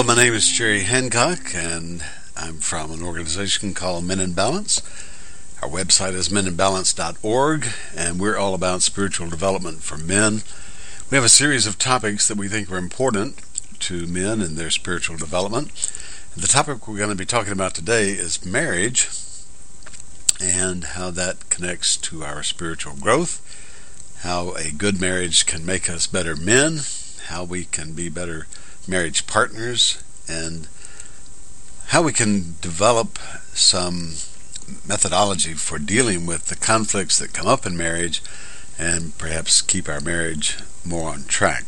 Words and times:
Hello, 0.00 0.14
my 0.14 0.22
name 0.22 0.32
is 0.32 0.48
Jerry 0.48 0.84
Hancock, 0.84 1.54
and 1.54 2.02
I'm 2.34 2.60
from 2.60 2.90
an 2.90 3.02
organization 3.02 3.74
called 3.74 4.02
Men 4.02 4.18
in 4.18 4.32
Balance. 4.32 4.80
Our 5.60 5.68
website 5.68 6.14
is 6.14 6.30
meninbalance.org, 6.30 7.66
and 7.94 8.18
we're 8.18 8.38
all 8.38 8.54
about 8.54 8.80
spiritual 8.80 9.28
development 9.28 9.82
for 9.82 9.98
men. 9.98 10.40
We 11.10 11.16
have 11.16 11.24
a 11.24 11.28
series 11.28 11.66
of 11.66 11.76
topics 11.76 12.26
that 12.28 12.38
we 12.38 12.48
think 12.48 12.72
are 12.72 12.78
important 12.78 13.42
to 13.80 14.06
men 14.06 14.40
and 14.40 14.56
their 14.56 14.70
spiritual 14.70 15.18
development. 15.18 15.70
The 16.34 16.48
topic 16.48 16.88
we're 16.88 16.96
going 16.96 17.10
to 17.10 17.14
be 17.14 17.26
talking 17.26 17.52
about 17.52 17.74
today 17.74 18.12
is 18.12 18.42
marriage 18.42 19.10
and 20.40 20.82
how 20.82 21.10
that 21.10 21.50
connects 21.50 21.98
to 21.98 22.24
our 22.24 22.42
spiritual 22.42 22.94
growth, 22.94 23.42
how 24.22 24.52
a 24.52 24.70
good 24.70 24.98
marriage 24.98 25.44
can 25.44 25.66
make 25.66 25.90
us 25.90 26.06
better 26.06 26.36
men, 26.36 26.78
how 27.26 27.44
we 27.44 27.66
can 27.66 27.92
be 27.92 28.08
better 28.08 28.46
marriage 28.90 29.26
partners, 29.26 30.02
and 30.28 30.68
how 31.86 32.02
we 32.02 32.12
can 32.12 32.56
develop 32.60 33.18
some 33.54 34.14
methodology 34.86 35.54
for 35.54 35.78
dealing 35.78 36.26
with 36.26 36.46
the 36.46 36.56
conflicts 36.56 37.18
that 37.18 37.32
come 37.32 37.46
up 37.46 37.64
in 37.64 37.76
marriage 37.76 38.22
and 38.78 39.16
perhaps 39.18 39.62
keep 39.62 39.88
our 39.88 40.00
marriage 40.00 40.58
more 40.84 41.10
on 41.10 41.24
track. 41.24 41.64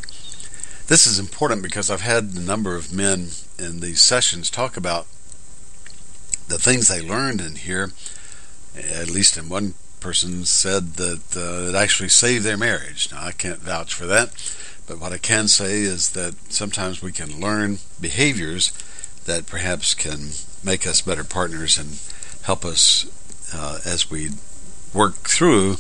This 0.87 1.07
is 1.07 1.19
important 1.19 1.63
because 1.63 1.91
I've 1.91 2.01
had 2.01 2.25
a 2.35 2.41
number 2.41 2.77
of 2.77 2.93
men 2.93 3.29
in 3.59 3.81
these 3.81 4.01
sessions 4.01 4.51
talk 4.51 4.77
about 4.77 5.07
the 6.49 6.59
things 6.59 6.89
they 6.89 7.01
learned 7.01 7.41
in 7.41 7.57
here, 7.57 7.93
at 8.77 9.11
least 9.11 9.37
in 9.37 9.49
one 9.49 9.75
person 10.01 10.45
said 10.45 10.95
that 10.95 11.37
uh, 11.37 11.71
it 11.71 11.75
actually 11.75 12.09
saved 12.09 12.45
their 12.45 12.57
marriage. 12.57 13.11
Now, 13.13 13.25
I 13.25 13.33
can't 13.33 13.61
vouch 13.61 13.95
for 13.95 14.07
that, 14.07 14.31
but 14.87 14.99
what 14.99 15.13
I 15.13 15.19
can 15.19 15.49
say 15.49 15.83
is 15.83 16.11
that 16.11 16.35
sometimes 16.53 17.03
we 17.03 17.13
can 17.13 17.41
learn 17.41 17.79
behaviors 18.01 18.73
that 19.25 19.47
perhaps 19.47 19.95
can 19.95 20.31
make 20.65 20.87
us 20.87 21.03
better 21.03 21.25
partners 21.25 21.79
and 21.79 22.01
help 22.45 22.65
us 22.65 23.07
uh, 23.55 23.79
as 23.85 24.11
we 24.11 24.31
work 24.93 25.29
through 25.29 25.77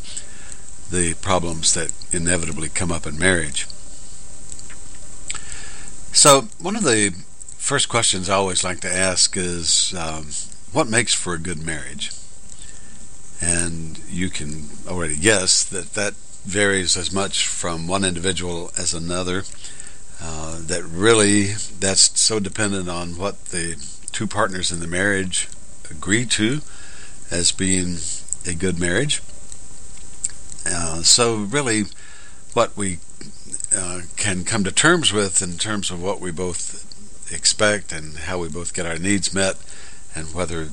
the 0.90 1.14
problems 1.14 1.74
that 1.74 1.92
inevitably 2.12 2.68
come 2.68 2.92
up 2.92 3.06
in 3.06 3.18
marriage. 3.18 3.66
So, 6.12 6.42
one 6.60 6.76
of 6.76 6.84
the 6.84 7.14
first 7.56 7.88
questions 7.88 8.28
I 8.28 8.34
always 8.34 8.62
like 8.62 8.80
to 8.80 8.92
ask 8.92 9.36
is 9.36 9.94
um, 9.94 10.28
what 10.72 10.88
makes 10.88 11.14
for 11.14 11.34
a 11.34 11.38
good 11.38 11.64
marriage? 11.64 12.12
And 13.40 13.98
you 14.08 14.28
can 14.28 14.68
already 14.86 15.16
guess 15.16 15.64
that 15.64 15.94
that 15.94 16.14
varies 16.44 16.96
as 16.96 17.12
much 17.12 17.46
from 17.46 17.86
one 17.86 18.04
individual 18.04 18.70
as 18.76 18.94
another. 18.94 19.44
Uh, 20.20 20.60
that 20.60 20.84
really, 20.84 21.52
that's 21.80 22.18
so 22.20 22.38
dependent 22.38 22.88
on 22.88 23.18
what 23.18 23.46
the 23.46 23.76
two 24.12 24.26
partners 24.26 24.70
in 24.70 24.80
the 24.80 24.86
marriage 24.86 25.48
agree 25.90 26.24
to 26.24 26.60
as 27.30 27.50
being 27.50 27.96
a 28.46 28.54
good 28.54 28.78
marriage. 28.78 29.20
Uh, 30.64 31.02
so, 31.02 31.34
really, 31.36 31.84
what 32.52 32.76
we 32.76 32.98
uh, 33.74 34.02
can 34.16 34.44
come 34.44 34.62
to 34.64 34.70
terms 34.70 35.12
with 35.12 35.42
in 35.42 35.56
terms 35.56 35.90
of 35.90 36.00
what 36.00 36.20
we 36.20 36.30
both 36.30 36.88
expect 37.32 37.90
and 37.92 38.18
how 38.18 38.38
we 38.38 38.48
both 38.48 38.74
get 38.74 38.86
our 38.86 38.98
needs 38.98 39.32
met 39.32 39.56
and 40.14 40.34
whether 40.34 40.68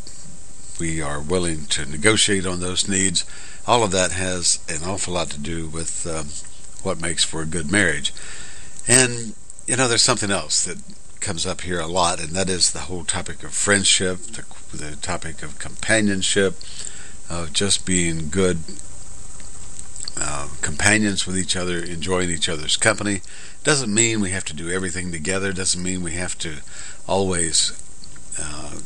we 0.79 1.01
are 1.01 1.19
willing 1.19 1.65
to 1.65 1.85
negotiate 1.85 2.45
on 2.45 2.59
those 2.59 2.87
needs. 2.87 3.25
All 3.67 3.83
of 3.83 3.91
that 3.91 4.11
has 4.11 4.59
an 4.67 4.87
awful 4.87 5.13
lot 5.13 5.29
to 5.31 5.39
do 5.39 5.67
with 5.67 6.07
um, 6.07 6.27
what 6.83 7.01
makes 7.01 7.23
for 7.23 7.41
a 7.41 7.45
good 7.45 7.71
marriage. 7.71 8.13
And, 8.87 9.35
you 9.67 9.75
know, 9.75 9.87
there's 9.87 10.01
something 10.01 10.31
else 10.31 10.63
that 10.63 10.77
comes 11.19 11.45
up 11.45 11.61
here 11.61 11.79
a 11.79 11.87
lot, 11.87 12.19
and 12.19 12.29
that 12.29 12.49
is 12.49 12.71
the 12.71 12.79
whole 12.79 13.03
topic 13.03 13.43
of 13.43 13.53
friendship, 13.53 14.19
the, 14.19 14.45
the 14.75 14.95
topic 14.95 15.43
of 15.43 15.59
companionship, 15.59 16.55
of 17.29 17.53
just 17.53 17.85
being 17.85 18.29
good 18.29 18.59
uh, 20.17 20.49
companions 20.61 21.27
with 21.27 21.37
each 21.37 21.55
other, 21.55 21.77
enjoying 21.77 22.29
each 22.29 22.49
other's 22.49 22.77
company. 22.77 23.21
Doesn't 23.63 23.93
mean 23.93 24.21
we 24.21 24.31
have 24.31 24.45
to 24.45 24.55
do 24.55 24.69
everything 24.69 25.11
together. 25.11 25.53
Doesn't 25.53 25.83
mean 25.83 26.01
we 26.01 26.13
have 26.13 26.37
to 26.39 26.57
always 27.07 27.73
uh, 28.39 28.79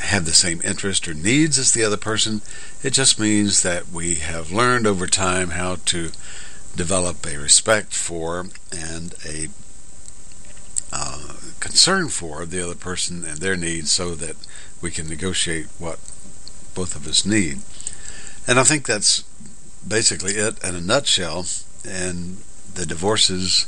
have 0.00 0.24
the 0.24 0.32
same 0.32 0.60
interest 0.64 1.08
or 1.08 1.14
needs 1.14 1.58
as 1.58 1.72
the 1.72 1.84
other 1.84 1.96
person. 1.96 2.40
It 2.82 2.92
just 2.92 3.18
means 3.18 3.62
that 3.62 3.88
we 3.88 4.16
have 4.16 4.52
learned 4.52 4.86
over 4.86 5.06
time 5.06 5.50
how 5.50 5.76
to 5.86 6.10
develop 6.76 7.26
a 7.26 7.36
respect 7.36 7.92
for 7.92 8.46
and 8.72 9.14
a 9.26 9.48
uh, 10.92 11.34
concern 11.60 12.08
for 12.08 12.46
the 12.46 12.64
other 12.64 12.74
person 12.74 13.24
and 13.24 13.38
their 13.38 13.56
needs 13.56 13.92
so 13.92 14.14
that 14.14 14.36
we 14.80 14.90
can 14.90 15.08
negotiate 15.08 15.66
what 15.78 15.98
both 16.74 16.94
of 16.94 17.06
us 17.06 17.26
need. 17.26 17.60
And 18.46 18.58
I 18.58 18.64
think 18.64 18.86
that's 18.86 19.24
basically 19.86 20.34
it 20.34 20.62
in 20.64 20.74
a 20.74 20.80
nutshell. 20.80 21.46
And 21.86 22.38
the 22.74 22.86
divorces 22.86 23.66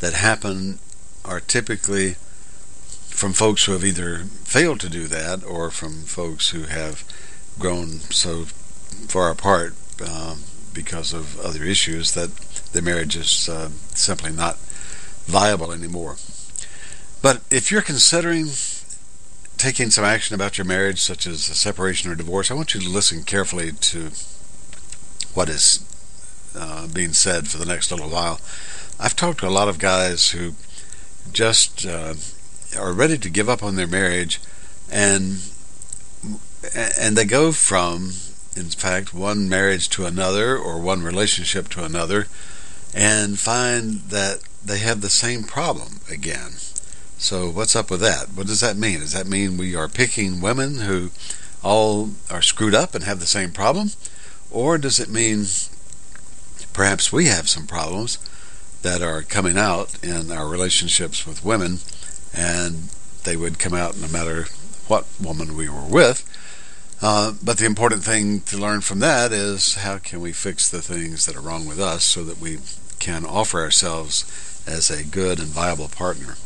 that 0.00 0.14
happen 0.14 0.78
are 1.24 1.40
typically 1.40 2.16
from 3.22 3.32
folks 3.32 3.66
who 3.66 3.72
have 3.72 3.84
either 3.84 4.24
failed 4.42 4.80
to 4.80 4.88
do 4.88 5.06
that 5.06 5.44
or 5.44 5.70
from 5.70 6.02
folks 6.02 6.50
who 6.50 6.62
have 6.64 7.04
grown 7.56 8.00
so 8.10 8.46
far 9.06 9.30
apart 9.30 9.76
uh, 10.04 10.34
because 10.74 11.12
of 11.12 11.38
other 11.38 11.62
issues 11.62 12.14
that 12.14 12.34
the 12.72 12.82
marriage 12.82 13.14
is 13.14 13.48
uh, 13.48 13.68
simply 13.94 14.32
not 14.32 14.58
viable 15.26 15.70
anymore. 15.70 16.16
But 17.22 17.42
if 17.48 17.70
you're 17.70 17.80
considering 17.80 18.48
taking 19.56 19.90
some 19.90 20.04
action 20.04 20.34
about 20.34 20.58
your 20.58 20.64
marriage, 20.64 21.00
such 21.00 21.24
as 21.24 21.48
a 21.48 21.54
separation 21.54 22.10
or 22.10 22.16
divorce, 22.16 22.50
I 22.50 22.54
want 22.54 22.74
you 22.74 22.80
to 22.80 22.88
listen 22.88 23.22
carefully 23.22 23.70
to 23.70 24.10
what 25.32 25.48
is 25.48 25.78
uh, 26.56 26.88
being 26.88 27.12
said 27.12 27.46
for 27.46 27.58
the 27.58 27.66
next 27.66 27.92
little 27.92 28.10
while. 28.10 28.40
I've 28.98 29.14
talked 29.14 29.38
to 29.38 29.46
a 29.46 29.58
lot 29.58 29.68
of 29.68 29.78
guys 29.78 30.30
who 30.32 30.54
just 31.32 31.86
uh, 31.86 32.14
are 32.76 32.92
ready 32.92 33.18
to 33.18 33.30
give 33.30 33.48
up 33.48 33.62
on 33.62 33.76
their 33.76 33.86
marriage, 33.86 34.40
and 34.90 35.40
and 36.74 37.16
they 37.16 37.24
go 37.24 37.52
from, 37.52 38.12
in 38.56 38.70
fact, 38.70 39.12
one 39.12 39.48
marriage 39.48 39.88
to 39.90 40.06
another 40.06 40.56
or 40.56 40.80
one 40.80 41.02
relationship 41.02 41.68
to 41.70 41.84
another, 41.84 42.26
and 42.94 43.38
find 43.38 44.00
that 44.08 44.40
they 44.64 44.78
have 44.78 45.00
the 45.00 45.10
same 45.10 45.42
problem 45.42 46.00
again. 46.10 46.52
So 47.18 47.48
what's 47.50 47.76
up 47.76 47.90
with 47.90 48.00
that? 48.00 48.30
What 48.34 48.46
does 48.46 48.60
that 48.60 48.76
mean? 48.76 49.00
Does 49.00 49.12
that 49.12 49.26
mean 49.26 49.56
we 49.56 49.74
are 49.74 49.88
picking 49.88 50.40
women 50.40 50.80
who 50.80 51.10
all 51.62 52.10
are 52.30 52.42
screwed 52.42 52.74
up 52.74 52.94
and 52.94 53.04
have 53.04 53.20
the 53.20 53.26
same 53.26 53.52
problem? 53.52 53.90
Or 54.50 54.78
does 54.78 54.98
it 55.00 55.08
mean 55.08 55.46
perhaps 56.72 57.12
we 57.12 57.26
have 57.26 57.48
some 57.48 57.66
problems 57.66 58.18
that 58.82 59.02
are 59.02 59.22
coming 59.22 59.56
out 59.56 60.02
in 60.02 60.32
our 60.32 60.48
relationships 60.48 61.26
with 61.26 61.44
women 61.44 61.78
and 62.34 62.88
they 63.24 63.36
would 63.36 63.58
come 63.58 63.74
out 63.74 63.96
no 63.96 64.08
matter 64.08 64.46
what 64.88 65.06
woman 65.20 65.56
we 65.56 65.68
were 65.68 65.86
with. 65.86 66.28
Uh, 67.00 67.32
but 67.42 67.58
the 67.58 67.66
important 67.66 68.04
thing 68.04 68.40
to 68.42 68.56
learn 68.56 68.80
from 68.80 69.00
that 69.00 69.32
is 69.32 69.76
how 69.76 69.98
can 69.98 70.20
we 70.20 70.32
fix 70.32 70.68
the 70.68 70.82
things 70.82 71.26
that 71.26 71.36
are 71.36 71.40
wrong 71.40 71.66
with 71.66 71.80
us 71.80 72.04
so 72.04 72.22
that 72.22 72.38
we 72.38 72.58
can 73.00 73.26
offer 73.26 73.60
ourselves 73.60 74.62
as 74.66 74.88
a 74.88 75.04
good 75.04 75.40
and 75.40 75.48
viable 75.48 75.88
partner. 75.88 76.36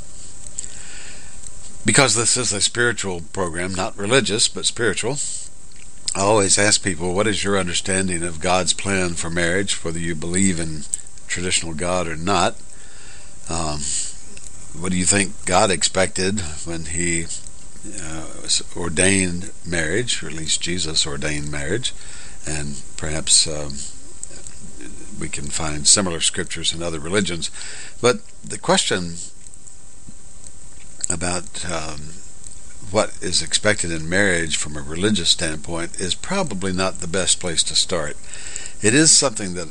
Because 1.85 2.15
this 2.15 2.37
is 2.37 2.53
a 2.53 2.61
spiritual 2.61 3.21
program, 3.33 3.75
not 3.75 3.97
religious, 3.99 4.49
but 4.49 4.65
spiritual, 4.65 5.19
I 6.15 6.21
always 6.21 6.59
ask 6.59 6.83
people, 6.83 7.15
what 7.15 7.27
is 7.27 7.45
your 7.45 7.59
understanding 7.59 8.23
of 8.23 8.41
God's 8.41 8.73
plan 8.73 9.15
for 9.15 9.29
marriage, 9.29 9.85
whether 9.85 9.99
you 9.99 10.15
believe 10.15 10.59
in 10.59 10.85
traditional 11.29 11.75
God 11.75 12.09
or 12.09 12.17
not? 12.17 12.57
Um, 13.51 13.81
what 14.81 14.93
do 14.93 14.99
you 14.99 15.05
think 15.05 15.45
God 15.45 15.71
expected 15.71 16.41
when 16.65 16.87
He 16.87 17.27
uh, 18.03 18.27
ordained 18.77 19.53
marriage, 19.65 20.23
or 20.23 20.29
at 20.29 20.35
least 20.35 20.61
Jesus 20.61 21.07
ordained 21.07 21.51
marriage? 21.51 21.95
And 22.47 22.83
perhaps 22.97 23.47
um, 23.47 23.75
we 25.19 25.29
can 25.29 25.47
find 25.47 25.87
similar 25.87 26.21
scriptures 26.21 26.73
in 26.73 26.83
other 26.83 27.01
religions. 27.01 27.51
But 28.01 28.21
the 28.45 28.59
question 28.59 29.15
about 31.09 31.65
um, 31.71 32.01
what 32.91 33.17
is 33.21 33.43
expected 33.43 33.91
in 33.91 34.09
marriage 34.09 34.57
from 34.57 34.77
a 34.77 34.83
religious 34.83 35.31
standpoint 35.31 35.99
is 36.01 36.15
probably 36.15 36.73
not 36.73 37.01
the 37.01 37.09
best 37.09 37.41
place 37.41 37.63
to 37.65 37.75
start. 37.75 38.17
It 38.83 38.95
is 38.95 39.11
something 39.11 39.55
that 39.55 39.69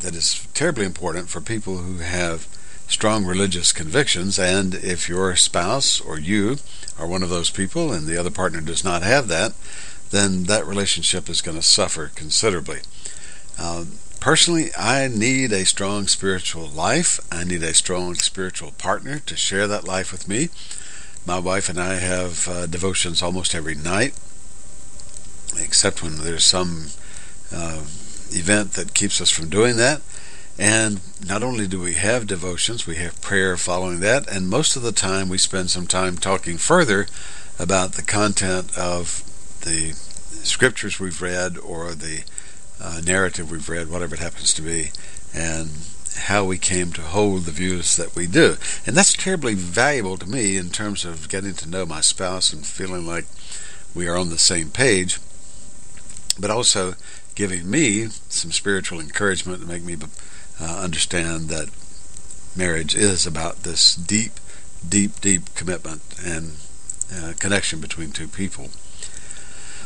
that 0.00 0.14
is 0.14 0.46
terribly 0.52 0.84
important 0.84 1.30
for 1.30 1.40
people 1.40 1.78
who 1.78 1.98
have 1.98 2.46
strong 2.88 3.24
religious 3.24 3.72
convictions, 3.72 4.38
and 4.38 4.74
if 4.74 5.08
your 5.08 5.34
spouse 5.36 6.00
or 6.00 6.18
you 6.18 6.58
are 6.98 7.06
one 7.06 7.22
of 7.22 7.30
those 7.30 7.50
people 7.50 7.92
and 7.92 8.06
the 8.06 8.16
other 8.16 8.30
partner 8.30 8.60
does 8.60 8.84
not 8.84 9.02
have 9.02 9.28
that, 9.28 9.52
then 10.10 10.44
that 10.44 10.66
relationship 10.66 11.28
is 11.28 11.42
going 11.42 11.56
to 11.56 11.62
suffer 11.62 12.10
considerably. 12.14 12.80
Uh, 13.58 13.84
personally, 14.20 14.70
I 14.78 15.08
need 15.08 15.52
a 15.52 15.64
strong 15.64 16.06
spiritual 16.06 16.68
life. 16.68 17.18
I 17.30 17.44
need 17.44 17.62
a 17.62 17.74
strong 17.74 18.14
spiritual 18.14 18.72
partner 18.72 19.18
to 19.20 19.36
share 19.36 19.66
that 19.66 19.84
life 19.84 20.12
with 20.12 20.28
me. 20.28 20.48
My 21.26 21.40
wife 21.40 21.68
and 21.68 21.80
I 21.80 21.94
have 21.94 22.46
uh, 22.46 22.66
devotions 22.66 23.20
almost 23.20 23.54
every 23.54 23.74
night, 23.74 24.14
except 25.58 26.02
when 26.02 26.18
there's 26.18 26.44
some 26.44 26.88
uh, 27.52 27.82
event 28.30 28.74
that 28.74 28.94
keeps 28.94 29.20
us 29.20 29.30
from 29.30 29.48
doing 29.48 29.76
that. 29.76 30.02
And 30.58 31.00
not 31.26 31.42
only 31.42 31.66
do 31.66 31.80
we 31.80 31.94
have 31.94 32.26
devotions, 32.26 32.86
we 32.86 32.96
have 32.96 33.20
prayer 33.20 33.56
following 33.56 34.00
that, 34.00 34.26
and 34.28 34.48
most 34.48 34.74
of 34.74 34.82
the 34.82 34.92
time 34.92 35.28
we 35.28 35.38
spend 35.38 35.70
some 35.70 35.86
time 35.86 36.16
talking 36.16 36.56
further 36.56 37.06
about 37.58 37.92
the 37.92 38.02
content 38.02 38.76
of 38.76 39.22
the 39.62 39.92
scriptures 40.44 40.98
we've 40.98 41.20
read 41.20 41.58
or 41.58 41.94
the 41.94 42.24
uh, 42.80 43.00
narrative 43.04 43.50
we've 43.50 43.68
read, 43.68 43.90
whatever 43.90 44.14
it 44.14 44.20
happens 44.20 44.54
to 44.54 44.62
be, 44.62 44.92
and 45.34 45.70
how 46.16 46.44
we 46.44 46.56
came 46.56 46.92
to 46.92 47.02
hold 47.02 47.44
the 47.44 47.50
views 47.50 47.96
that 47.96 48.14
we 48.16 48.26
do. 48.26 48.56
And 48.86 48.96
that's 48.96 49.12
terribly 49.12 49.54
valuable 49.54 50.16
to 50.16 50.28
me 50.28 50.56
in 50.56 50.70
terms 50.70 51.04
of 51.04 51.28
getting 51.28 51.54
to 51.54 51.68
know 51.68 51.84
my 51.84 52.00
spouse 52.00 52.52
and 52.52 52.64
feeling 52.64 53.06
like 53.06 53.26
we 53.94 54.08
are 54.08 54.16
on 54.16 54.30
the 54.30 54.38
same 54.38 54.70
page, 54.70 55.18
but 56.38 56.50
also 56.50 56.94
giving 57.34 57.70
me 57.70 58.06
some 58.28 58.50
spiritual 58.50 59.00
encouragement 59.00 59.60
to 59.60 59.68
make 59.68 59.82
me 59.82 59.96
uh, 60.60 60.80
understand 60.82 61.48
that 61.48 61.68
marriage 62.56 62.94
is 62.94 63.26
about 63.26 63.62
this 63.62 63.94
deep, 63.94 64.32
deep, 64.86 65.20
deep 65.20 65.54
commitment 65.54 66.02
and 66.24 66.52
uh, 67.14 67.32
connection 67.38 67.80
between 67.80 68.10
two 68.10 68.28
people. 68.28 68.70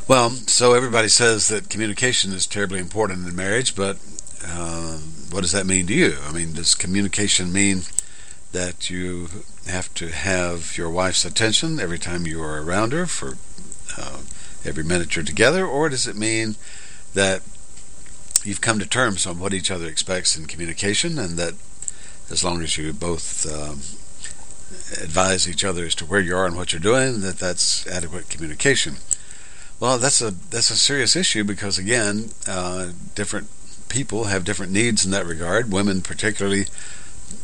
Well, 0.08 0.30
so 0.30 0.74
everybody 0.74 1.08
says 1.08 1.48
that 1.48 1.68
communication 1.68 2.32
is 2.32 2.46
terribly 2.46 2.80
important 2.80 3.28
in 3.28 3.36
marriage, 3.36 3.76
but 3.76 3.96
uh, 4.44 4.98
what 5.30 5.42
does 5.42 5.52
that 5.52 5.66
mean 5.66 5.86
to 5.86 5.94
you? 5.94 6.16
I 6.26 6.32
mean, 6.32 6.54
does 6.54 6.74
communication 6.74 7.52
mean 7.52 7.82
that 8.52 8.90
you 8.90 9.28
have 9.66 9.92
to 9.94 10.08
have 10.08 10.76
your 10.76 10.90
wife's 10.90 11.24
attention 11.24 11.78
every 11.78 11.98
time 11.98 12.26
you 12.26 12.42
are 12.42 12.62
around 12.62 12.92
her 12.92 13.06
for 13.06 13.36
uh, 13.96 14.18
every 14.64 14.82
minute 14.82 15.14
you're 15.14 15.24
together, 15.24 15.64
or 15.64 15.88
does 15.88 16.06
it 16.06 16.16
mean 16.16 16.56
that 17.14 17.42
you've 18.44 18.60
come 18.60 18.78
to 18.78 18.86
terms 18.86 19.26
on 19.26 19.38
what 19.38 19.54
each 19.54 19.70
other 19.70 19.86
expects 19.86 20.36
in 20.36 20.46
communication, 20.46 21.18
and 21.18 21.38
that 21.38 21.54
as 22.30 22.44
long 22.44 22.62
as 22.62 22.76
you 22.78 22.92
both 22.92 23.46
um, 23.46 23.80
advise 25.02 25.48
each 25.48 25.64
other 25.64 25.84
as 25.84 25.94
to 25.96 26.06
where 26.06 26.20
you 26.20 26.36
are 26.36 26.46
and 26.46 26.56
what 26.56 26.72
you're 26.72 26.80
doing, 26.80 27.20
that 27.20 27.38
that's 27.38 27.86
adequate 27.86 28.28
communication. 28.28 28.96
Well, 29.78 29.98
that's 29.98 30.20
a 30.20 30.30
that's 30.30 30.70
a 30.70 30.76
serious 30.76 31.16
issue 31.16 31.44
because 31.44 31.78
again, 31.78 32.30
uh, 32.46 32.90
different 33.14 33.48
people 33.88 34.24
have 34.24 34.44
different 34.44 34.72
needs 34.72 35.04
in 35.04 35.10
that 35.10 35.26
regard. 35.26 35.72
Women, 35.72 36.02
particularly, 36.02 36.66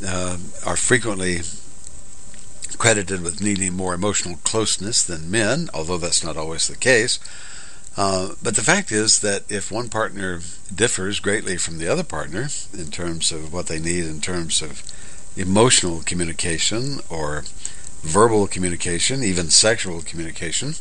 uh, 0.06 0.37
are 0.64 0.76
frequently 0.76 1.40
credited 2.78 3.22
with 3.22 3.40
needing 3.40 3.72
more 3.72 3.94
emotional 3.94 4.38
closeness 4.44 5.02
than 5.02 5.31
men, 5.31 5.70
although 5.72 5.99
that's 5.99 6.22
not 6.22 6.37
always 6.37 6.69
the 6.69 6.76
case. 6.76 7.19
Uh, 7.96 8.34
but 8.43 8.56
the 8.56 8.62
fact 8.62 8.93
is 8.93 9.20
that 9.20 9.50
if 9.50 9.72
one 9.72 9.88
partner 9.88 10.40
differs 10.75 11.19
greatly 11.19 11.56
from 11.56 11.78
the 11.78 11.88
other 11.88 12.04
partner 12.04 12.48
in 12.75 12.90
terms 12.90 13.32
of 13.32 13.52
what 13.52 13.66
they 13.66 13.78
need, 13.78 14.04
in 14.04 14.20
terms 14.20 14.60
of 14.60 14.82
emotional 15.37 16.02
communication 16.02 17.00
or 17.08 17.44
verbal 18.02 18.46
communication, 18.46 19.22
even 19.22 19.48
sexual 19.48 20.02
communication, 20.02 20.75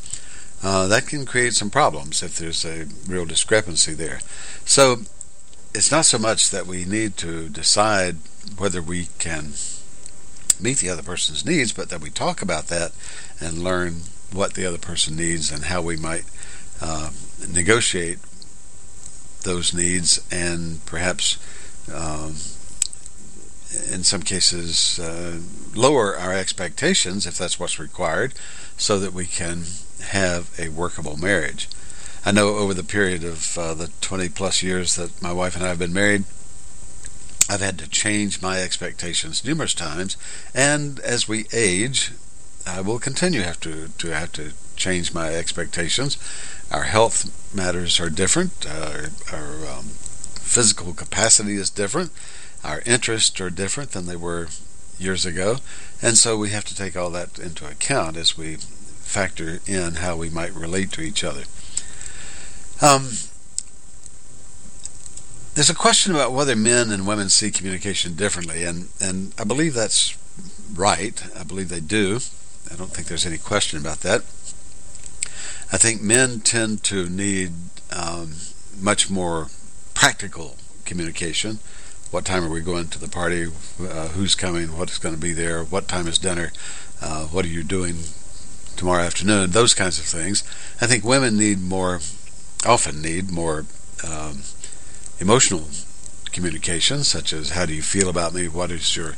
uh, 0.62 0.88
that 0.88 1.08
can 1.08 1.26
create 1.26 1.54
some 1.54 1.70
problems 1.70 2.22
if 2.22 2.38
there's 2.38 2.66
a 2.66 2.88
real 3.08 3.26
discrepancy 3.26 3.94
there. 3.94 4.20
So 4.66 4.98
it's 5.74 5.92
not 5.92 6.06
so 6.06 6.18
much 6.18 6.50
that 6.52 6.68
we 6.68 6.86
need 6.86 7.18
to 7.18 7.50
decide 7.50 8.18
whether 8.58 8.82
we 8.82 9.08
can 9.20 9.54
meet 10.60 10.78
the 10.78 10.90
other 10.90 11.04
person's 11.04 11.46
needs, 11.46 11.74
but 11.74 11.90
that 11.90 12.02
we 12.02 12.10
talk 12.10 12.42
about 12.42 12.68
that 12.68 12.92
and 13.40 13.64
learn 13.64 14.02
what 14.32 14.54
the 14.54 14.66
other 14.66 14.78
person 14.78 15.16
needs 15.16 15.52
and 15.52 15.66
how 15.66 15.82
we 15.82 15.98
might 15.98 16.26
uh, 16.82 17.10
negotiate 17.48 18.20
those 19.44 19.74
needs 19.74 20.26
and 20.32 20.84
perhaps 20.86 21.38
um, 21.94 22.36
in 23.92 24.04
some 24.04 24.22
cases 24.22 25.00
uh, 25.00 25.40
lower 25.76 26.18
our 26.18 26.34
expectations 26.34 27.26
if 27.26 27.38
that's 27.38 27.60
what's 27.60 27.80
required 27.80 28.34
so 28.78 29.00
that 29.00 29.14
we 29.14 29.26
can 29.26 29.64
have 30.02 30.50
a 30.60 30.70
workable 30.70 31.18
marriage. 31.18 31.68
I 32.26 32.32
know 32.32 32.56
over 32.56 32.74
the 32.74 32.84
period 32.84 33.24
of 33.24 33.58
uh, 33.58 33.74
the 33.76 33.92
20 34.02 34.30
plus 34.30 34.64
years 34.64 34.96
that 34.96 35.22
my 35.22 35.32
wife 35.32 35.56
and 35.56 35.64
I 35.64 35.70
have 35.70 35.80
been 35.80 35.94
married, 35.94 36.24
I've 37.48 37.62
had 37.62 37.78
to 37.80 37.90
change 37.90 38.42
my 38.42 38.60
expectations 38.60 39.46
numerous 39.46 39.76
times, 39.76 40.18
and 40.54 41.00
as 41.02 41.28
we 41.28 41.46
age, 41.54 42.14
I 42.66 42.82
will 42.82 42.98
continue 42.98 43.42
have 43.42 43.60
to 43.60 43.90
to 43.90 44.08
have 44.10 44.32
to 44.34 44.54
change 44.76 45.14
my 45.14 45.34
expectations. 45.34 46.18
Our 46.72 46.84
health 46.84 47.54
matters 47.56 48.00
are 48.00 48.10
different. 48.10 48.66
Our, 48.68 49.10
our 49.32 49.78
um, 49.78 49.86
physical 50.42 50.94
capacity 50.94 51.56
is 51.56 51.70
different. 51.70 52.12
Our 52.64 52.82
interests 52.86 53.40
are 53.40 53.50
different 53.50 53.92
than 53.92 54.06
they 54.06 54.16
were 54.16 54.48
years 54.98 55.26
ago, 55.26 55.58
and 56.02 56.18
so 56.18 56.38
we 56.38 56.50
have 56.50 56.66
to 56.66 56.76
take 56.76 56.96
all 56.96 57.10
that 57.12 57.38
into 57.38 57.68
account 57.68 58.18
as 58.18 58.38
we 58.38 58.56
factor 58.56 59.60
in 59.68 59.96
how 59.96 60.16
we 60.16 60.30
might 60.30 60.54
relate 60.54 60.92
to 60.94 61.02
each 61.02 61.24
other. 61.24 61.44
Um, 62.82 63.10
there's 65.54 65.70
a 65.70 65.76
question 65.76 66.14
about 66.14 66.34
whether 66.34 66.56
men 66.56 66.92
and 66.92 67.08
women 67.08 67.30
see 67.30 67.52
communication 67.52 68.16
differently, 68.16 68.66
and, 68.66 68.90
and 69.00 69.34
I 69.38 69.44
believe 69.44 69.74
that's 69.74 70.18
right. 70.74 71.24
I 71.38 71.44
believe 71.44 71.70
they 71.70 71.80
do. 71.80 72.20
I 72.72 72.76
don't 72.76 72.92
think 72.92 73.08
there's 73.08 73.26
any 73.26 73.38
question 73.38 73.80
about 73.80 74.02
that. 74.02 74.24
I 75.72 75.78
think 75.78 76.02
men 76.02 76.40
tend 76.40 76.84
to 76.86 77.10
need 77.10 77.52
um, 77.92 78.36
much 78.80 79.10
more 79.10 79.48
practical 79.94 80.58
communication. 80.86 81.60
What 82.12 82.26
time 82.26 82.46
are 82.46 82.50
we 82.50 82.62
going 82.62 82.88
to 82.90 83.00
the 83.00 83.08
party? 83.08 83.48
Uh, 83.80 84.10
who's 84.10 84.36
coming? 84.36 84.78
What's 84.78 85.00
going 85.00 85.16
to 85.16 85.22
be 85.22 85.34
there? 85.34 85.64
What 85.64 85.88
time 85.88 86.08
is 86.08 86.18
dinner? 86.18 86.52
Uh, 87.02 87.26
what 87.26 87.46
are 87.46 87.50
you 87.50 87.64
doing 87.64 87.96
tomorrow 88.76 89.04
afternoon? 89.04 89.52
Those 89.52 89.74
kinds 89.74 90.00
of 90.00 90.06
things. 90.06 90.44
I 90.80 90.88
think 90.88 91.04
women 91.04 91.38
need 91.38 91.62
more, 91.62 92.00
often 92.66 93.02
need 93.02 93.32
more 93.32 93.66
um, 94.08 94.44
emotional 95.20 95.68
communication, 96.32 97.04
such 97.04 97.34
as 97.34 97.52
how 97.52 97.66
do 97.66 97.74
you 97.74 97.82
feel 97.82 98.08
about 98.08 98.34
me? 98.34 98.48
What 98.48 98.72
is 98.72 98.96
your 98.96 99.14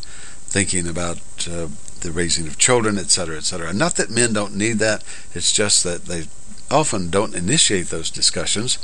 thinking 0.48 0.88
about 0.88 1.18
uh, 1.52 1.68
the 2.02 2.12
raising 2.12 2.48
of 2.48 2.58
children, 2.58 2.98
etc., 2.98 3.38
etc. 3.38 3.74
Not 3.74 3.96
that 3.96 4.10
men 4.10 4.34
don't 4.34 4.56
need 4.56 4.80
that, 4.80 5.04
it's 5.34 5.52
just 5.52 5.84
that 5.84 6.06
they 6.06 6.26
often 6.70 7.10
don't 7.10 7.36
initiate 7.36 7.88
those 7.88 8.10
discussions. 8.10 8.78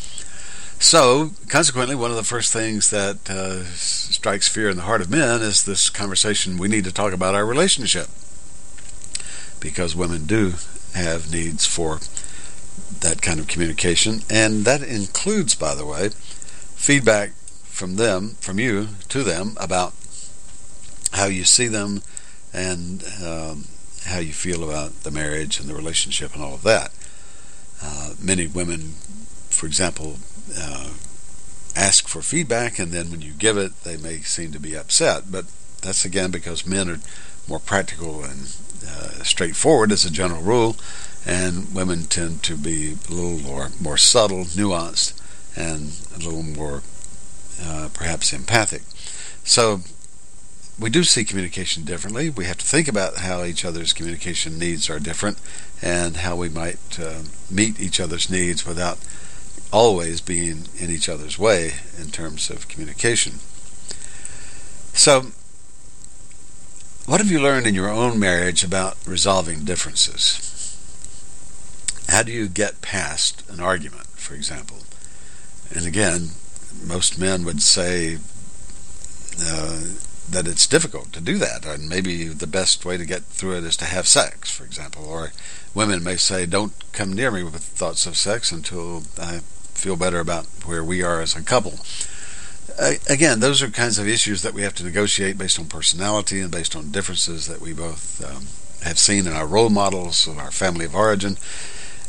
So, 0.79 1.31
consequently, 1.47 1.95
one 1.95 2.11
of 2.11 2.17
the 2.17 2.23
first 2.23 2.51
things 2.51 2.89
that 2.89 3.29
uh, 3.29 3.63
strikes 3.63 4.49
fear 4.49 4.69
in 4.69 4.75
the 4.75 4.83
heart 4.83 5.01
of 5.01 5.09
men 5.09 5.41
is 5.41 5.63
this 5.63 5.89
conversation 5.89 6.57
we 6.57 6.67
need 6.67 6.83
to 6.83 6.91
talk 6.91 7.13
about 7.13 7.35
our 7.35 7.45
relationship. 7.45 8.07
Because 9.59 9.95
women 9.95 10.25
do 10.25 10.55
have 10.93 11.31
needs 11.31 11.65
for 11.65 11.99
that 12.99 13.21
kind 13.21 13.39
of 13.39 13.47
communication, 13.47 14.23
and 14.29 14.65
that 14.65 14.83
includes, 14.83 15.55
by 15.55 15.73
the 15.73 15.85
way, 15.85 16.09
feedback 16.75 17.31
from 17.63 17.95
them, 17.95 18.35
from 18.41 18.59
you 18.59 18.89
to 19.09 19.23
them 19.23 19.55
about 19.59 19.93
how 21.13 21.25
you 21.25 21.43
see 21.43 21.67
them 21.67 22.01
and 22.53 23.03
um, 23.23 23.65
how 24.05 24.19
you 24.19 24.33
feel 24.33 24.63
about 24.63 25.03
the 25.03 25.11
marriage 25.11 25.59
and 25.59 25.69
the 25.69 25.73
relationship 25.73 26.33
and 26.33 26.43
all 26.43 26.53
of 26.53 26.63
that. 26.63 26.91
Uh, 27.81 28.13
many 28.21 28.47
women, 28.47 28.93
for 29.49 29.65
example, 29.65 30.17
uh, 30.57 30.89
ask 31.75 32.07
for 32.07 32.21
feedback, 32.21 32.79
and 32.79 32.91
then 32.91 33.09
when 33.09 33.21
you 33.21 33.33
give 33.33 33.57
it, 33.57 33.83
they 33.83 33.97
may 33.97 34.19
seem 34.19 34.51
to 34.51 34.59
be 34.59 34.77
upset. 34.77 35.31
But 35.31 35.45
that's 35.81 36.05
again 36.05 36.31
because 36.31 36.65
men 36.65 36.89
are 36.89 36.99
more 37.47 37.59
practical 37.59 38.23
and 38.23 38.55
uh, 38.87 39.23
straightforward 39.23 39.91
as 39.91 40.05
a 40.05 40.11
general 40.11 40.41
rule, 40.41 40.75
and 41.25 41.73
women 41.73 42.03
tend 42.03 42.43
to 42.43 42.55
be 42.55 42.97
a 43.09 43.11
little 43.11 43.39
more, 43.39 43.69
more 43.81 43.97
subtle, 43.97 44.45
nuanced, 44.45 45.13
and 45.55 45.93
a 46.15 46.19
little 46.19 46.43
more 46.43 46.83
uh, 47.61 47.89
perhaps 47.93 48.33
empathic. 48.33 48.83
So 49.43 49.81
we 50.79 50.89
do 50.89 51.03
see 51.03 51.23
communication 51.23 51.83
differently. 51.83 52.29
We 52.29 52.45
have 52.45 52.57
to 52.57 52.65
think 52.65 52.87
about 52.87 53.17
how 53.17 53.43
each 53.43 53.63
other's 53.63 53.93
communication 53.93 54.57
needs 54.57 54.89
are 54.89 54.99
different 54.99 55.37
and 55.81 56.17
how 56.17 56.35
we 56.35 56.49
might 56.49 56.99
uh, 56.99 57.23
meet 57.49 57.79
each 57.79 57.99
other's 57.99 58.29
needs 58.29 58.65
without 58.65 58.97
always 59.71 60.21
being 60.21 60.67
in 60.77 60.89
each 60.89 61.09
other's 61.09 61.37
way 61.37 61.73
in 61.99 62.09
terms 62.09 62.49
of 62.49 62.67
communication. 62.67 63.33
So, 64.93 65.27
what 67.05 67.19
have 67.19 67.31
you 67.31 67.41
learned 67.41 67.67
in 67.67 67.75
your 67.75 67.89
own 67.89 68.19
marriage 68.19 68.63
about 68.63 68.97
resolving 69.05 69.65
differences? 69.65 70.49
How 72.07 72.23
do 72.23 72.31
you 72.31 72.47
get 72.47 72.81
past 72.81 73.43
an 73.49 73.59
argument, 73.59 74.07
for 74.07 74.35
example? 74.35 74.77
And 75.73 75.85
again, 75.85 76.29
most 76.85 77.19
men 77.19 77.43
would 77.43 77.61
say, 77.61 78.19
uh, 79.41 79.81
that 80.29 80.47
it's 80.47 80.67
difficult 80.67 81.11
to 81.13 81.21
do 81.21 81.37
that, 81.37 81.65
and 81.65 81.89
maybe 81.89 82.27
the 82.27 82.47
best 82.47 82.85
way 82.85 82.97
to 82.97 83.05
get 83.05 83.23
through 83.23 83.57
it 83.57 83.63
is 83.63 83.77
to 83.77 83.85
have 83.85 84.07
sex, 84.07 84.49
for 84.49 84.63
example. 84.63 85.05
Or 85.05 85.31
women 85.73 86.03
may 86.03 86.17
say, 86.17 86.45
"Don't 86.45 86.73
come 86.91 87.13
near 87.13 87.31
me 87.31 87.43
with 87.43 87.61
thoughts 87.61 88.05
of 88.05 88.17
sex 88.17 88.51
until 88.51 89.03
I 89.19 89.41
feel 89.73 89.95
better 89.95 90.19
about 90.19 90.45
where 90.65 90.83
we 90.83 91.03
are 91.03 91.21
as 91.21 91.35
a 91.35 91.41
couple." 91.41 91.79
Again, 93.07 93.39
those 93.39 93.61
are 93.61 93.69
kinds 93.69 93.99
of 93.99 94.07
issues 94.07 94.41
that 94.41 94.53
we 94.53 94.63
have 94.63 94.73
to 94.75 94.83
negotiate 94.83 95.37
based 95.37 95.59
on 95.59 95.65
personality 95.65 96.39
and 96.39 96.49
based 96.49 96.75
on 96.75 96.91
differences 96.91 97.45
that 97.47 97.61
we 97.61 97.73
both 97.73 98.23
um, 98.23 98.47
have 98.83 98.97
seen 98.97 99.27
in 99.27 99.33
our 99.33 99.45
role 99.45 99.69
models, 99.69 100.25
and 100.25 100.39
our 100.39 100.51
family 100.51 100.85
of 100.85 100.95
origin, 100.95 101.37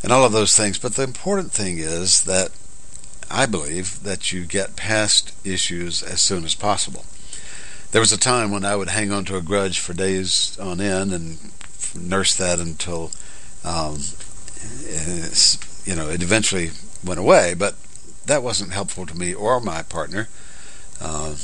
and 0.02 0.12
all 0.12 0.24
of 0.24 0.32
those 0.32 0.56
things. 0.56 0.78
But 0.78 0.94
the 0.94 1.02
important 1.02 1.52
thing 1.52 1.78
is 1.78 2.22
that 2.22 2.50
I 3.30 3.46
believe 3.46 4.02
that 4.04 4.32
you 4.32 4.46
get 4.46 4.76
past 4.76 5.32
issues 5.44 6.02
as 6.02 6.20
soon 6.20 6.44
as 6.44 6.54
possible. 6.54 7.04
There 7.94 8.00
was 8.00 8.10
a 8.10 8.18
time 8.18 8.50
when 8.50 8.64
I 8.64 8.74
would 8.74 8.88
hang 8.88 9.12
on 9.12 9.24
to 9.26 9.36
a 9.36 9.40
grudge 9.40 9.78
for 9.78 9.92
days 9.92 10.58
on 10.58 10.80
end 10.80 11.12
and 11.12 11.38
nurse 11.94 12.34
that 12.34 12.58
until, 12.58 13.12
um, 13.62 14.00
you 15.84 15.94
know, 15.94 16.08
it 16.08 16.20
eventually 16.20 16.72
went 17.04 17.20
away. 17.20 17.54
But 17.54 17.76
that 18.26 18.42
wasn't 18.42 18.72
helpful 18.72 19.06
to 19.06 19.16
me 19.16 19.32
or 19.32 19.60
my 19.60 19.84
partner. 19.84 20.28
Uh, 21.00 21.36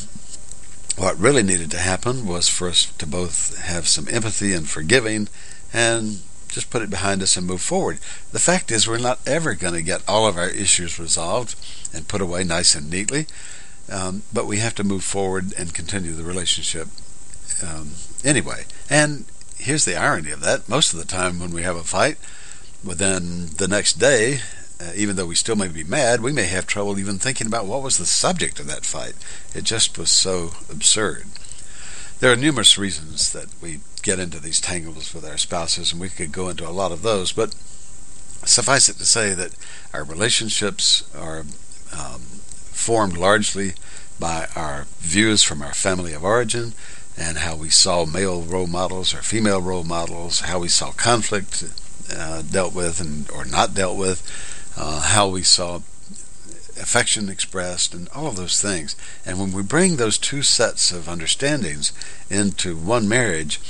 what 0.96 1.16
really 1.20 1.44
needed 1.44 1.70
to 1.70 1.78
happen 1.78 2.26
was 2.26 2.48
for 2.48 2.68
us 2.68 2.86
to 2.98 3.06
both 3.06 3.56
have 3.60 3.86
some 3.86 4.08
empathy 4.08 4.52
and 4.52 4.68
forgiving 4.68 5.28
and 5.72 6.18
just 6.48 6.68
put 6.68 6.82
it 6.82 6.90
behind 6.90 7.22
us 7.22 7.36
and 7.36 7.46
move 7.46 7.60
forward. 7.60 8.00
The 8.32 8.40
fact 8.40 8.72
is, 8.72 8.88
we're 8.88 8.98
not 8.98 9.20
ever 9.24 9.54
going 9.54 9.74
to 9.74 9.82
get 9.82 10.02
all 10.08 10.26
of 10.26 10.36
our 10.36 10.50
issues 10.50 10.98
resolved 10.98 11.54
and 11.94 12.08
put 12.08 12.20
away 12.20 12.42
nice 12.42 12.74
and 12.74 12.90
neatly, 12.90 13.28
um, 13.90 14.22
but 14.32 14.46
we 14.46 14.58
have 14.58 14.74
to 14.76 14.84
move 14.84 15.04
forward 15.04 15.52
and 15.58 15.74
continue 15.74 16.12
the 16.12 16.24
relationship 16.24 16.88
um, 17.66 17.92
anyway. 18.24 18.64
And 18.88 19.24
here's 19.58 19.84
the 19.84 19.96
irony 19.96 20.30
of 20.30 20.40
that 20.40 20.68
most 20.68 20.92
of 20.92 20.98
the 20.98 21.04
time 21.04 21.38
when 21.38 21.50
we 21.50 21.62
have 21.62 21.76
a 21.76 21.84
fight, 21.84 22.16
within 22.84 23.48
the 23.58 23.68
next 23.68 23.94
day, 23.94 24.40
uh, 24.80 24.92
even 24.94 25.16
though 25.16 25.26
we 25.26 25.34
still 25.34 25.56
may 25.56 25.68
be 25.68 25.84
mad, 25.84 26.22
we 26.22 26.32
may 26.32 26.44
have 26.46 26.66
trouble 26.66 26.98
even 26.98 27.18
thinking 27.18 27.46
about 27.46 27.66
what 27.66 27.82
was 27.82 27.98
the 27.98 28.06
subject 28.06 28.58
of 28.58 28.66
that 28.66 28.86
fight. 28.86 29.14
It 29.54 29.64
just 29.64 29.98
was 29.98 30.10
so 30.10 30.52
absurd. 30.70 31.26
There 32.20 32.32
are 32.32 32.36
numerous 32.36 32.78
reasons 32.78 33.32
that 33.32 33.48
we 33.60 33.80
get 34.02 34.18
into 34.18 34.40
these 34.40 34.60
tangles 34.60 35.12
with 35.12 35.24
our 35.24 35.36
spouses, 35.36 35.92
and 35.92 36.00
we 36.00 36.08
could 36.08 36.32
go 36.32 36.48
into 36.48 36.68
a 36.68 36.70
lot 36.70 36.92
of 36.92 37.02
those, 37.02 37.32
but 37.32 37.54
suffice 38.44 38.88
it 38.88 38.96
to 38.96 39.04
say 39.04 39.34
that 39.34 39.54
our 39.92 40.04
relationships 40.04 41.04
are 41.14 41.44
um, 41.92 42.22
formed 42.70 43.16
largely 43.16 43.74
by 44.18 44.48
our 44.54 44.86
views 44.98 45.42
from 45.42 45.62
our 45.62 45.74
family 45.74 46.12
of 46.12 46.24
origin 46.24 46.72
and 47.16 47.38
how 47.38 47.56
we 47.56 47.70
saw 47.70 48.04
male 48.06 48.42
role 48.42 48.66
models 48.66 49.12
or 49.14 49.18
female 49.18 49.60
role 49.60 49.84
models, 49.84 50.40
how 50.40 50.58
we 50.58 50.68
saw 50.68 50.90
conflict 50.92 51.64
uh, 52.14 52.42
dealt 52.42 52.74
with 52.74 53.00
and 53.00 53.30
or 53.30 53.44
not 53.44 53.74
dealt 53.74 53.96
with, 53.96 54.22
uh, 54.76 55.00
how 55.00 55.28
we 55.28 55.42
saw 55.42 55.80
affection 56.80 57.28
expressed, 57.28 57.94
and 57.94 58.08
all 58.10 58.26
of 58.26 58.36
those 58.36 58.60
things. 58.60 58.96
And 59.26 59.38
when 59.38 59.52
we 59.52 59.62
bring 59.62 59.96
those 59.96 60.18
two 60.18 60.42
sets 60.42 60.90
of 60.90 61.08
understandings 61.08 61.92
into 62.30 62.76
one 62.76 63.08
marriage, 63.08 63.60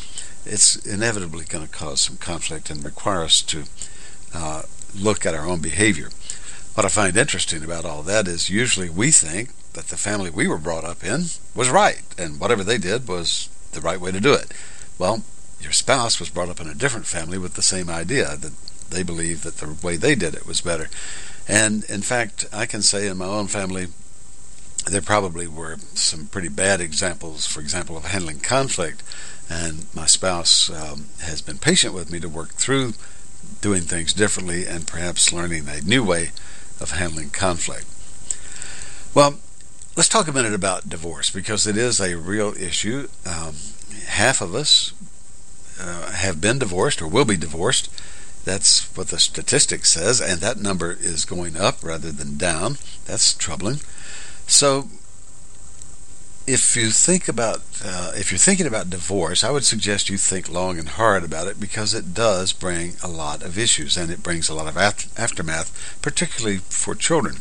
it's 0.47 0.76
inevitably 0.76 1.45
going 1.45 1.66
to 1.66 1.73
cause 1.73 2.00
some 2.00 2.16
conflict 2.16 2.71
and 2.71 2.85
require 2.85 3.23
us 3.25 3.42
to 3.42 3.64
uh, 4.33 4.62
look 4.95 5.26
at 5.26 5.35
our 5.35 5.47
own 5.47 5.61
behavior. 5.61 6.11
What 6.75 6.87
I 6.87 6.89
find 6.89 7.17
interesting 7.17 7.65
about 7.65 7.85
all 7.85 8.03
that 8.05 8.29
is 8.29 8.49
usually 8.49 8.89
we 8.89 9.11
think 9.11 9.50
that 9.73 9.89
the 9.89 9.97
family 9.97 10.31
we 10.31 10.47
were 10.47 10.57
brought 10.57 10.85
up 10.85 11.05
in 11.05 11.25
was 11.55 11.69
right, 11.69 12.03
and 12.17 12.39
whatever 12.39 12.62
they 12.62 12.79
did 12.79 13.09
was 13.09 13.49
the 13.73 13.81
right 13.81 14.00
way 14.00 14.12
to 14.12 14.21
do 14.21 14.33
it. 14.33 14.53
Well, 14.97 15.23
your 15.61 15.73
spouse 15.73 16.21
was 16.21 16.31
brought 16.31 16.49
up 16.49 16.61
in 16.61 16.69
a 16.69 16.75
different 16.75 17.07
family 17.07 17.39
with 17.39 17.55
the 17.55 17.62
same 17.62 17.91
idea 17.91 18.37
that 18.37 18.53
they 18.91 19.03
believed 19.03 19.43
that 19.43 19.57
the 19.57 19.77
way 19.85 19.97
they 19.97 20.15
did 20.15 20.35
it 20.35 20.47
was 20.47 20.61
better. 20.61 20.89
And 21.49 21.85
in 21.85 22.03
fact, 22.03 22.47
I 22.53 22.67
can 22.67 22.83
say 22.83 23.09
in 23.09 23.19
my 23.19 23.27
own 23.27 23.49
family, 23.49 23.89
there 24.87 25.03
probably 25.03 25.49
were 25.49 25.77
some 25.95 26.27
pretty 26.27 26.49
bad 26.49 26.81
examples, 26.81 27.47
for 27.47 27.61
example, 27.61 27.97
of 27.97 28.07
handling 28.07 28.41
conflict. 28.41 29.03
And 29.49 29.87
my 29.95 30.07
spouse 30.07 30.71
um, 30.71 31.07
has 31.23 31.43
been 31.43 31.59
patient 31.59 31.95
with 31.95 32.12
me 32.12 32.21
to 32.21 32.29
work 32.29 32.50
through 32.50 32.95
doing 33.61 33.83
things 33.83 34.12
differently 34.12 34.67
and 34.67 34.87
perhaps 34.87 35.33
learning 35.33 35.69
a 35.69 35.81
new 35.81 36.05
way 36.05 36.31
of 36.81 36.93
handling 36.93 37.31
conflict. 37.31 37.87
Well, 39.15 39.39
let's 39.97 40.09
talk 40.09 40.29
a 40.29 40.33
minute 40.33 40.55
about 40.55 40.89
divorce 40.89 41.31
because 41.31 41.67
it 41.67 41.77
is 41.77 42.01
a 42.01 42.17
real 42.17 42.55
issue. 42.55 43.09
Um, 43.27 43.55
half 44.07 44.41
of 44.41 44.55
us 44.55 44.93
uh, 45.81 46.13
have 46.13 46.41
been 46.41 46.59
divorced 46.59 47.03
or 47.03 47.09
will 47.09 47.25
be 47.25 47.37
divorced. 47.37 47.91
That's 48.45 48.85
what 48.97 49.09
the 49.09 49.19
statistic 49.19 49.85
says, 49.85 50.21
and 50.21 50.41
that 50.41 50.59
number 50.59 50.93
is 50.93 51.25
going 51.25 51.57
up 51.57 51.83
rather 51.83 52.11
than 52.11 52.39
down. 52.39 52.79
That's 53.05 53.35
troubling. 53.35 53.81
So, 54.47 54.89
if 56.47 56.77
you 56.77 56.91
think 56.91 57.29
about 57.29 57.63
uh, 57.85 58.13
if 58.15 58.31
you're 58.31 58.39
thinking 58.39 58.67
about 58.67 58.91
divorce, 58.91 59.45
I 59.45 59.51
would 59.51 59.65
suggest 59.65 60.11
you 60.11 60.19
think 60.19 60.51
long 60.51 60.79
and 60.79 60.89
hard 60.89 61.25
about 61.25 61.47
it 61.47 61.61
because 61.61 61.95
it 61.95 62.15
does 62.15 62.53
bring 62.53 62.95
a 63.03 63.09
lot 63.09 63.43
of 63.43 63.59
issues 63.59 63.97
and 63.97 64.11
it 64.11 64.23
brings 64.23 64.49
a 64.49 64.55
lot 64.55 64.67
of 64.67 64.77
aftermath, 64.77 65.99
particularly 66.03 66.59
for 66.59 66.95
children. 66.95 67.37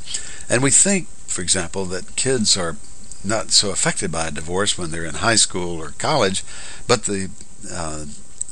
And 0.49 0.61
we 0.61 0.71
think, 0.71 1.07
for 1.27 1.41
example, 1.41 1.85
that 1.85 2.15
kids 2.15 2.57
are 2.57 2.77
not 3.23 3.51
so 3.51 3.71
affected 3.71 4.11
by 4.11 4.27
a 4.27 4.31
divorce 4.31 4.77
when 4.77 4.91
they're 4.91 5.05
in 5.05 5.15
high 5.15 5.35
school 5.35 5.77
or 5.77 5.89
college, 5.91 6.43
but 6.87 7.03
the 7.03 7.29
uh, 7.71 8.05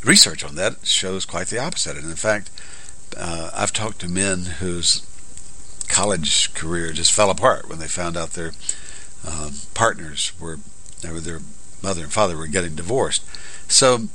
research 0.03 0.43
on 0.43 0.55
that 0.55 0.85
shows 0.85 1.25
quite 1.25 1.47
the 1.47 1.59
opposite. 1.59 1.97
And 1.97 2.09
in 2.09 2.15
fact, 2.15 2.49
uh, 3.15 3.51
I've 3.53 3.73
talked 3.73 3.99
to 3.99 4.09
men 4.09 4.45
whose 4.59 5.05
college 5.87 6.53
career 6.53 6.91
just 6.91 7.13
fell 7.13 7.29
apart 7.29 7.69
when 7.69 7.79
they 7.79 7.87
found 7.87 8.17
out 8.17 8.31
their 8.31 8.51
um, 9.27 9.53
partners 9.73 10.31
were, 10.39 10.59
or 11.05 11.19
their 11.19 11.41
mother 11.83 12.03
and 12.03 12.13
father 12.13 12.37
were 12.37 12.47
getting 12.47 12.75
divorced. 12.75 13.23
So 13.69 14.07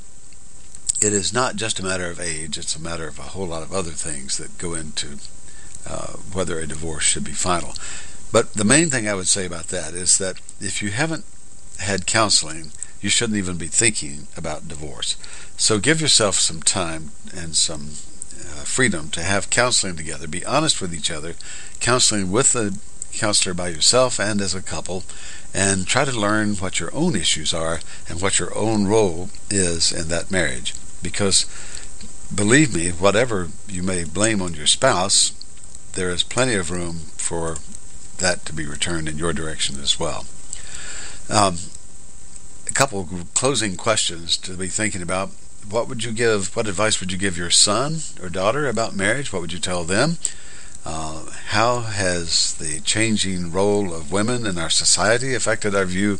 it 1.01 1.13
is 1.13 1.33
not 1.33 1.55
just 1.55 1.79
a 1.79 1.83
matter 1.83 2.09
of 2.09 2.19
age, 2.19 2.57
it's 2.57 2.75
a 2.75 2.81
matter 2.81 3.07
of 3.07 3.19
a 3.19 3.23
whole 3.23 3.47
lot 3.47 3.63
of 3.63 3.73
other 3.73 3.91
things 3.91 4.37
that 4.37 4.57
go 4.57 4.73
into 4.73 5.19
uh, 5.87 6.13
whether 6.31 6.59
a 6.59 6.67
divorce 6.67 7.03
should 7.03 7.23
be 7.23 7.31
final. 7.31 7.73
But 8.31 8.53
the 8.53 8.63
main 8.63 8.89
thing 8.89 9.07
I 9.07 9.13
would 9.13 9.27
say 9.27 9.45
about 9.45 9.67
that 9.67 9.93
is 9.93 10.17
that 10.17 10.39
if 10.59 10.81
you 10.81 10.89
haven't 10.89 11.25
had 11.79 12.07
counseling, 12.07 12.71
you 13.01 13.09
shouldn't 13.09 13.37
even 13.37 13.57
be 13.57 13.67
thinking 13.67 14.27
about 14.35 14.67
divorce. 14.67 15.17
So 15.57 15.77
give 15.77 16.01
yourself 16.01 16.35
some 16.35 16.61
time 16.61 17.11
and 17.35 17.55
some 17.55 17.91
uh, 18.39 18.63
freedom 18.63 19.09
to 19.09 19.21
have 19.21 19.49
counseling 19.49 19.97
together. 19.97 20.27
Be 20.27 20.45
honest 20.45 20.81
with 20.81 20.95
each 20.95 21.11
other, 21.11 21.35
counseling 21.79 22.31
with 22.31 22.53
the 22.53 22.79
counselor 23.13 23.53
by 23.53 23.69
yourself 23.69 24.19
and 24.19 24.41
as 24.41 24.55
a 24.55 24.61
couple, 24.61 25.03
and 25.53 25.87
try 25.87 26.03
to 26.05 26.19
learn 26.19 26.55
what 26.55 26.79
your 26.79 26.93
own 26.93 27.15
issues 27.15 27.53
are 27.53 27.79
and 28.09 28.21
what 28.21 28.39
your 28.39 28.55
own 28.57 28.87
role 28.87 29.29
is 29.49 29.91
in 29.91 30.09
that 30.09 30.31
marriage. 30.31 30.73
Because 31.01 31.45
believe 32.33 32.73
me, 32.73 32.89
whatever 32.89 33.49
you 33.67 33.83
may 33.83 34.03
blame 34.03 34.41
on 34.41 34.53
your 34.53 34.67
spouse, 34.67 35.31
there 35.93 36.09
is 36.09 36.23
plenty 36.23 36.55
of 36.55 36.71
room 36.71 37.01
for 37.17 37.57
that 38.17 38.45
to 38.45 38.53
be 38.53 38.65
returned 38.65 39.07
in 39.07 39.17
your 39.17 39.33
direction 39.33 39.79
as 39.79 39.99
well. 39.99 40.25
Um, 41.29 41.57
a 42.67 42.73
couple 42.73 43.07
closing 43.33 43.75
questions 43.75 44.37
to 44.37 44.53
be 44.53 44.67
thinking 44.67 45.01
about. 45.01 45.31
What 45.69 45.87
would 45.87 46.03
you 46.03 46.11
give? 46.11 46.55
What 46.55 46.67
advice 46.67 46.99
would 46.99 47.11
you 47.11 47.17
give 47.17 47.37
your 47.37 47.49
son 47.49 47.99
or 48.21 48.29
daughter 48.29 48.67
about 48.67 48.95
marriage? 48.95 49.31
What 49.31 49.41
would 49.41 49.53
you 49.53 49.59
tell 49.59 49.83
them? 49.83 50.17
Uh, 50.85 51.25
how 51.47 51.81
has 51.81 52.55
the 52.55 52.79
changing 52.81 53.51
role 53.51 53.93
of 53.93 54.11
women 54.11 54.45
in 54.45 54.57
our 54.57 54.69
society 54.69 55.33
affected 55.33 55.73
our 55.73 55.85
view 55.85 56.19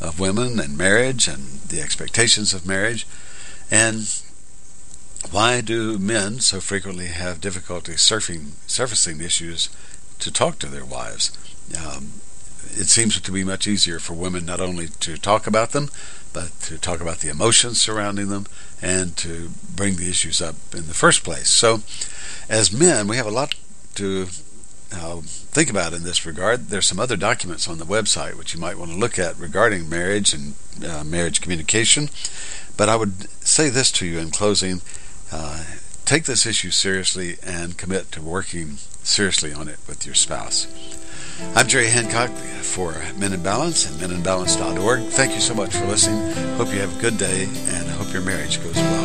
of 0.00 0.18
women 0.18 0.58
and 0.58 0.76
marriage 0.76 1.28
and 1.28 1.60
the 1.68 1.80
expectations 1.80 2.52
of 2.52 2.66
marriage? 2.66 3.06
And 3.70 4.22
why 5.30 5.60
do 5.60 5.98
men 5.98 6.40
so 6.40 6.60
frequently 6.60 7.06
have 7.06 7.40
difficulty 7.40 7.92
surfing, 7.92 8.52
surfacing 8.66 9.20
issues 9.20 9.68
to 10.18 10.32
talk 10.32 10.58
to 10.58 10.66
their 10.66 10.84
wives? 10.84 11.30
Um, 11.76 12.14
it 12.74 12.88
seems 12.88 13.20
to 13.20 13.32
be 13.32 13.44
much 13.44 13.66
easier 13.66 13.98
for 13.98 14.14
women 14.14 14.44
not 14.44 14.60
only 14.60 14.88
to 14.88 15.16
talk 15.16 15.46
about 15.46 15.70
them, 15.70 15.90
but 16.32 16.58
to 16.62 16.78
talk 16.78 17.00
about 17.00 17.18
the 17.18 17.28
emotions 17.28 17.80
surrounding 17.80 18.28
them 18.28 18.46
and 18.80 19.16
to 19.18 19.50
bring 19.74 19.96
the 19.96 20.08
issues 20.08 20.40
up 20.40 20.56
in 20.74 20.88
the 20.88 20.94
first 20.94 21.22
place. 21.22 21.48
So, 21.48 21.82
as 22.48 22.72
men, 22.72 23.06
we 23.06 23.16
have 23.16 23.26
a 23.26 23.30
lot 23.30 23.54
to 23.94 24.26
uh, 24.92 25.20
think 25.22 25.70
about 25.70 25.92
in 25.92 26.04
this 26.04 26.26
regard. 26.26 26.68
There's 26.68 26.86
some 26.86 27.00
other 27.00 27.16
documents 27.16 27.68
on 27.68 27.78
the 27.78 27.84
website 27.84 28.36
which 28.36 28.54
you 28.54 28.60
might 28.60 28.78
want 28.78 28.90
to 28.90 28.96
look 28.96 29.18
at 29.18 29.38
regarding 29.38 29.88
marriage 29.88 30.34
and 30.34 30.54
uh, 30.86 31.04
marriage 31.04 31.40
communication. 31.40 32.08
But 32.76 32.88
I 32.88 32.96
would 32.96 33.30
say 33.44 33.68
this 33.68 33.90
to 33.92 34.06
you 34.06 34.18
in 34.18 34.30
closing 34.30 34.80
uh, 35.30 35.64
take 36.04 36.24
this 36.24 36.44
issue 36.44 36.70
seriously 36.70 37.36
and 37.42 37.78
commit 37.78 38.12
to 38.12 38.20
working 38.20 38.76
seriously 39.02 39.52
on 39.52 39.68
it 39.68 39.78
with 39.88 40.04
your 40.04 40.14
spouse. 40.14 40.66
I'm 41.56 41.66
Jerry 41.66 41.88
Hancock 41.88 42.30
for 42.30 42.94
Men 43.16 43.32
in 43.32 43.42
Balance 43.42 43.90
and 43.90 43.98
meninbalance.org. 44.00 45.04
Thank 45.04 45.34
you 45.34 45.40
so 45.40 45.54
much 45.54 45.74
for 45.74 45.86
listening. 45.86 46.32
Hope 46.56 46.72
you 46.72 46.80
have 46.80 46.96
a 46.96 47.00
good 47.00 47.18
day 47.18 47.44
and 47.44 47.88
hope 47.88 48.12
your 48.12 48.22
marriage 48.22 48.62
goes 48.62 48.76
well. 48.76 49.01